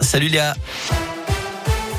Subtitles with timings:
[0.00, 0.54] Salut Léa.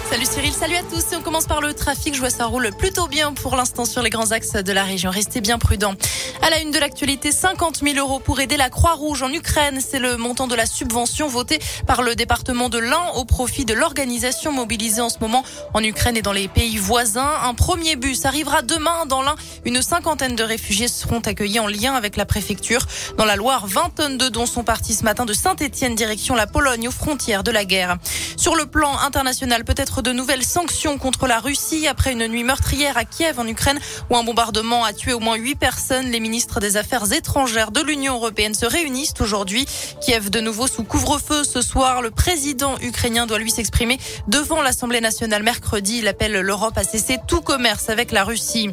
[0.09, 1.11] Salut Cyril, salut à tous.
[1.11, 2.13] Et on commence par le trafic.
[2.13, 5.09] Je vois ça roule plutôt bien pour l'instant sur les grands axes de la région.
[5.09, 5.95] Restez bien prudents.
[6.41, 9.81] À la une de l'actualité, 50 000 euros pour aider la Croix-Rouge en Ukraine.
[9.85, 13.73] C'est le montant de la subvention votée par le département de l'Ain au profit de
[13.73, 17.31] l'organisation mobilisée en ce moment en Ukraine et dans les pays voisins.
[17.43, 19.35] Un premier bus arrivera demain dans l'Ain.
[19.65, 22.85] Une cinquantaine de réfugiés seront accueillis en lien avec la préfecture.
[23.17, 26.47] Dans la Loire, 20 tonnes de dons sont partis ce matin de Saint-Etienne direction la
[26.47, 27.97] Pologne aux frontières de la guerre.
[28.37, 32.97] Sur le plan international, peut-être de nouvelles sanctions contre la Russie après une nuit meurtrière
[32.97, 36.11] à Kiev en Ukraine où un bombardement a tué au moins huit personnes.
[36.11, 39.65] Les ministres des Affaires étrangères de l'Union européenne se réunissent aujourd'hui.
[40.01, 42.01] Kiev de nouveau sous couvre-feu ce soir.
[42.01, 45.99] Le président ukrainien doit lui s'exprimer devant l'Assemblée nationale mercredi.
[45.99, 48.69] Il appelle l'Europe à cesser tout commerce avec la Russie.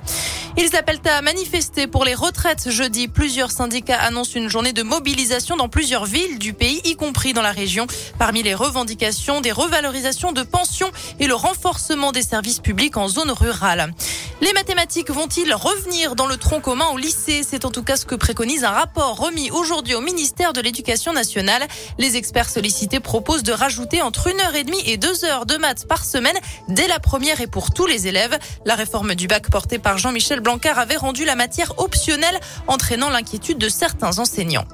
[0.56, 3.08] Ils appellent à manifester pour les retraites jeudi.
[3.08, 7.42] Plusieurs syndicats annoncent une journée de mobilisation dans plusieurs villes du pays, y compris dans
[7.42, 7.86] la région.
[8.18, 13.30] Parmi les revendications, des revalorisations de pensions et le renforcement des services publics en zone
[13.30, 13.92] rurale.
[14.41, 17.42] Les mathématiques vont-ils revenir dans le tronc commun au lycée?
[17.48, 21.12] C'est en tout cas ce que préconise un rapport remis aujourd'hui au ministère de l'Éducation
[21.12, 21.66] nationale.
[21.98, 25.56] Les experts sollicités proposent de rajouter entre une heure et demie et deux heures de
[25.56, 26.36] maths par semaine
[26.69, 28.36] dès la première et pour tous les élèves.
[28.64, 33.58] La réforme du bac portée par Jean-Michel Blanquer avait rendu la matière optionnelle, entraînant l'inquiétude
[33.58, 34.64] de certains enseignants.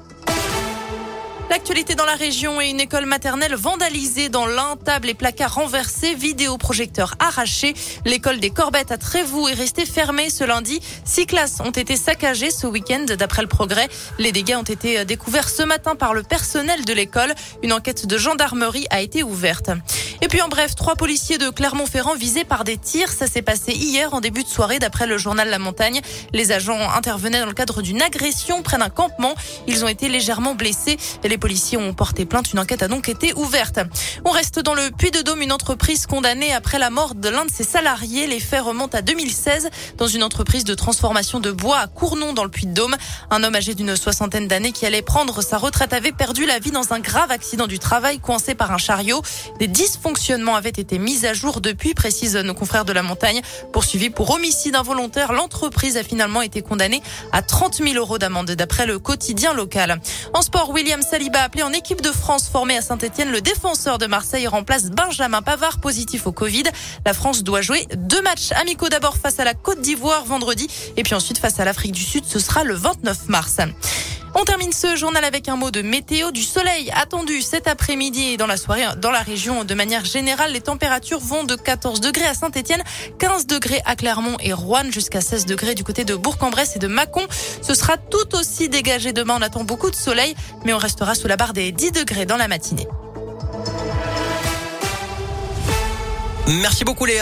[1.49, 6.13] L'actualité dans la région et une école maternelle vandalisée dans l'un, table et placards renversés,
[6.13, 7.73] vidéoprojecteurs arrachés.
[8.05, 10.79] L'école des Corbettes à Trévoux est restée fermée ce lundi.
[11.05, 13.87] Six classes ont été saccagées ce week-end d'après le progrès.
[14.19, 17.33] Les dégâts ont été découverts ce matin par le personnel de l'école.
[17.63, 19.71] Une enquête de gendarmerie a été ouverte.
[20.21, 23.11] Et puis en bref, trois policiers de Clermont-Ferrand visés par des tirs.
[23.11, 26.01] Ça s'est passé hier en début de soirée d'après le journal La Montagne.
[26.31, 29.33] Les agents intervenaient dans le cadre d'une agression près d'un campement.
[29.65, 30.97] Ils ont été légèrement blessés.
[31.23, 32.53] Les policiers ont porté plainte.
[32.53, 33.79] Une enquête a donc été ouverte.
[34.25, 37.63] On reste dans le Puy-de-Dôme, une entreprise condamnée après la mort de l'un de ses
[37.63, 38.27] salariés.
[38.27, 42.43] Les faits remontent à 2016 dans une entreprise de transformation de bois à Cournon dans
[42.43, 42.95] le Puy-de-Dôme.
[43.31, 46.71] Un homme âgé d'une soixantaine d'années qui allait prendre sa retraite avait perdu la vie
[46.71, 49.21] dans un grave accident du travail coincé par un chariot.
[49.59, 53.41] Des dysfonctionnements avaient été mis à jour depuis, précisent nos confrères de la montagne.
[53.71, 58.85] Poursuivi pour homicide involontaire, l'entreprise a finalement été condamnée à 30 000 euros d'amende d'après
[58.85, 60.01] le quotidien local.
[60.33, 63.31] En sport, William Saliba appelé en équipe de France formée à Saint-Etienne.
[63.31, 66.63] Le défenseur de Marseille remplace Benjamin Pavard positif au Covid.
[67.05, 70.67] La France doit jouer deux matchs amicaux d'abord face à la Côte d'Ivoire vendredi
[70.97, 72.23] et puis ensuite face à l'Afrique du Sud.
[72.25, 73.57] Ce sera le 29 mars.
[74.41, 78.37] On termine ce journal avec un mot de météo du soleil attendu cet après-midi et
[78.37, 80.53] dans la soirée dans la région de manière générale.
[80.53, 82.81] Les températures vont de 14 degrés à Saint-Etienne,
[83.17, 86.87] 15 degrés à Clermont et Rouen, jusqu'à 16 degrés du côté de Bourg-en-Bresse et de
[86.87, 87.27] Mâcon.
[87.61, 89.35] Ce sera tout aussi dégagé demain.
[89.39, 90.33] On attend beaucoup de soleil,
[90.63, 92.87] mais on restera sous la barre des 10 degrés dans la matinée.
[96.47, 97.17] Merci beaucoup Léa.